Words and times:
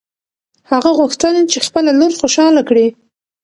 هغه 0.71 0.89
غوښتل 0.99 1.33
چې 1.51 1.59
خپله 1.67 1.91
لور 1.99 2.11
خوشحاله 2.19 2.61
کړي. 2.69 2.87